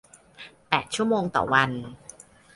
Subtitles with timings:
[0.69, 1.71] แปดชั่วโมงต่อวัน